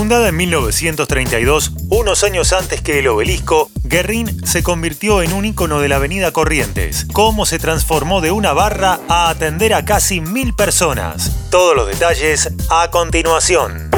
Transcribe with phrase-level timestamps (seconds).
[0.00, 5.78] Fundada en 1932, unos años antes que el obelisco, Guerrín se convirtió en un ícono
[5.78, 7.06] de la avenida Corrientes.
[7.12, 11.50] Cómo se transformó de una barra a atender a casi mil personas.
[11.50, 13.90] Todos los detalles a continuación.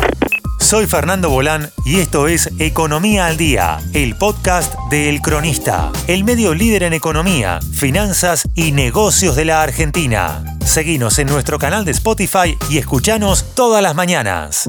[0.58, 6.24] Soy Fernando Bolán y esto es Economía al Día, el podcast de El Cronista, el
[6.24, 10.42] medio líder en economía, finanzas y negocios de la Argentina.
[10.64, 14.68] Seguinos en nuestro canal de Spotify y escuchanos todas las mañanas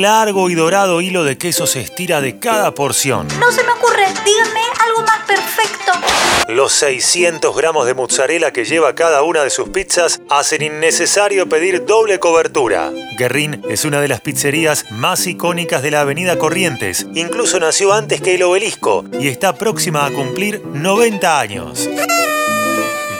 [0.00, 3.28] largo y dorado hilo de queso se estira de cada porción.
[3.38, 5.92] No se me ocurre, díganme algo más perfecto.
[6.48, 11.84] Los 600 gramos de mozzarella que lleva cada una de sus pizzas hacen innecesario pedir
[11.84, 12.90] doble cobertura.
[13.18, 17.06] Guerrín es una de las pizzerías más icónicas de la avenida Corrientes.
[17.14, 21.88] Incluso nació antes que el obelisco y está próxima a cumplir 90 años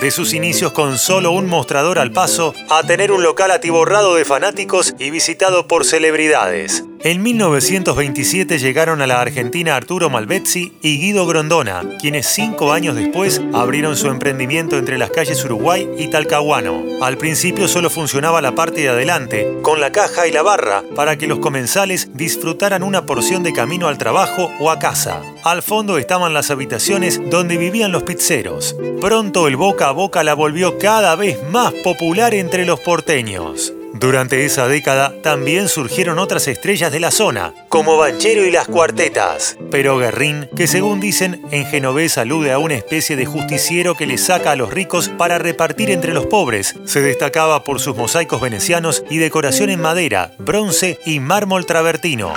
[0.00, 4.24] de sus inicios con solo un mostrador al paso a tener un local atiborrado de
[4.24, 6.84] fanáticos y visitado por celebridades.
[7.02, 13.40] En 1927 llegaron a la Argentina Arturo Malvezzi y Guido Grondona, quienes cinco años después
[13.54, 16.84] abrieron su emprendimiento entre las calles Uruguay y Talcahuano.
[17.00, 21.16] Al principio solo funcionaba la parte de adelante, con la caja y la barra, para
[21.16, 25.22] que los comensales disfrutaran una porción de camino al trabajo o a casa.
[25.42, 28.76] Al fondo estaban las habitaciones donde vivían los pizzeros.
[29.00, 33.72] Pronto el boca a boca la volvió cada vez más popular entre los porteños.
[33.92, 39.56] Durante esa década también surgieron otras estrellas de la zona, como Banchero y las Cuartetas.
[39.70, 44.18] Pero Guerrín, que según dicen en genovés alude a una especie de justiciero que le
[44.18, 49.04] saca a los ricos para repartir entre los pobres, se destacaba por sus mosaicos venecianos
[49.10, 52.32] y decoración en madera, bronce y mármol travertino.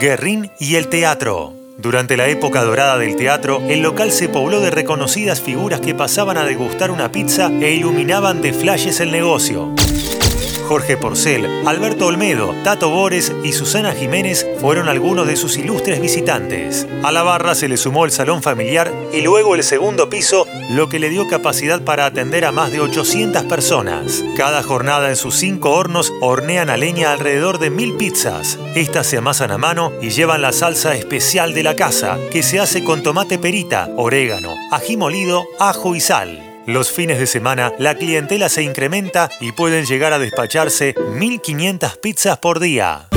[0.00, 1.61] Guerrín y el teatro.
[1.78, 6.36] Durante la época dorada del teatro, el local se pobló de reconocidas figuras que pasaban
[6.36, 9.74] a degustar una pizza e iluminaban de flashes el negocio.
[10.72, 16.86] Jorge Porcel, Alberto Olmedo, Tato Bores y Susana Jiménez fueron algunos de sus ilustres visitantes.
[17.02, 20.88] A la barra se le sumó el salón familiar y luego el segundo piso, lo
[20.88, 24.24] que le dio capacidad para atender a más de 800 personas.
[24.34, 28.58] Cada jornada en sus cinco hornos hornean a leña alrededor de mil pizzas.
[28.74, 32.60] Estas se amasan a mano y llevan la salsa especial de la casa, que se
[32.60, 36.51] hace con tomate perita, orégano, ají molido, ajo y sal.
[36.66, 42.38] Los fines de semana la clientela se incrementa y pueden llegar a despacharse 1.500 pizzas
[42.38, 43.08] por día.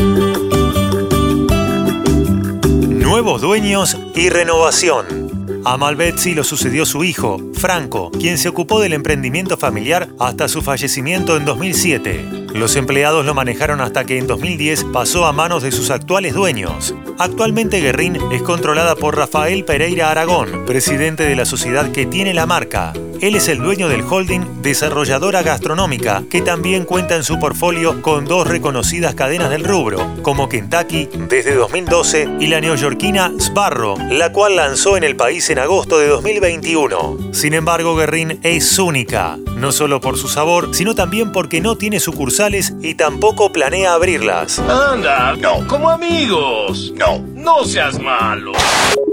[2.90, 5.62] Nuevos dueños y renovación.
[5.64, 10.64] A Malvezzi lo sucedió su hijo, Franco, quien se ocupó del emprendimiento familiar hasta su
[10.64, 12.45] fallecimiento en 2007.
[12.56, 16.96] Los empleados lo manejaron hasta que en 2010 pasó a manos de sus actuales dueños.
[17.20, 22.46] Actualmente Guerrín es controlada por Rafael Pereira Aragón, presidente de la sociedad que tiene la
[22.46, 22.94] marca.
[23.20, 28.24] Él es el dueño del holding Desarrolladora Gastronómica, que también cuenta en su portfolio con
[28.26, 34.58] dos reconocidas cadenas del rubro, como Kentucky desde 2012 y la neoyorquina Sbarro, la cual
[34.58, 37.34] lanzó en el país en agosto de 2021.
[37.34, 42.00] Sin embargo, Guerrín es única, no solo por su sabor, sino también porque no tiene
[42.00, 42.45] sucursal
[42.82, 44.60] y tampoco planea abrirlas.
[44.60, 46.94] Anda, no, como amigos.
[46.96, 48.52] No, no seas malo.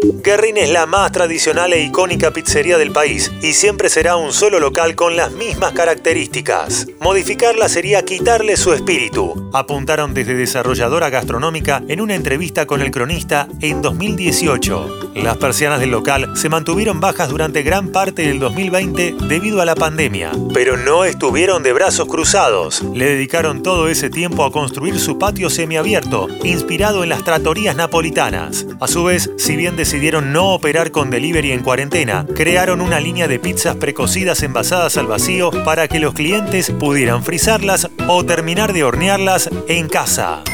[0.03, 4.59] Guerrín es la más tradicional e icónica pizzería del país y siempre será un solo
[4.59, 6.89] local con las mismas características.
[7.01, 13.47] Modificarla sería quitarle su espíritu, apuntaron desde desarrolladora gastronómica en una entrevista con el cronista
[13.61, 15.13] en 2018.
[15.15, 19.75] Las persianas del local se mantuvieron bajas durante gran parte del 2020 debido a la
[19.75, 22.83] pandemia, pero no estuvieron de brazos cruzados.
[22.95, 28.67] Le dedicaron todo ese tiempo a construir su patio semiabierto, inspirado en las tratorías napolitanas.
[28.81, 33.29] A su vez, si bien decidieron no operar con delivery en cuarentena, crearon una línea
[33.29, 38.85] de pizzas precocidas envasadas al vacío para que los clientes pudieran frizarlas o terminar de
[38.85, 40.45] hornearlas en casa.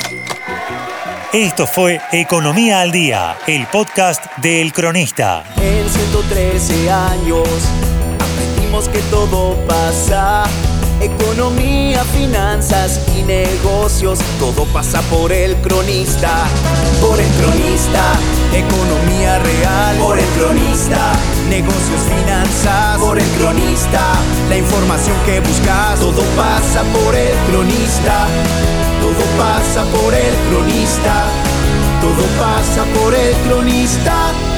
[1.32, 5.44] Esto fue Economía al Día, el podcast de El Cronista.
[5.62, 7.47] En 113 años
[8.19, 10.47] aprendimos que todo pasa
[11.01, 16.45] Economía, finanzas y negocios, todo pasa por el cronista.
[17.01, 17.30] Por el
[21.48, 22.98] negocios, finanzas.
[22.98, 24.00] Por el cronista,
[24.48, 28.27] la información que buscas, todo pasa por el cronista.
[29.00, 31.27] Todo pasa por el cronista.
[32.00, 34.58] Todo pasa por el cronista.